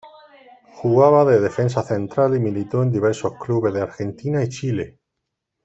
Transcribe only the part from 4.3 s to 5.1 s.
y Chile.